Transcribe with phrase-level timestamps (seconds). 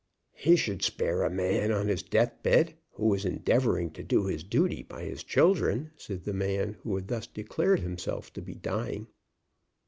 [0.33, 4.43] "He should spare a man on his death bed, who is endeavoring to do his
[4.43, 9.05] duty by his children," said the man who thus declared himself to be dying.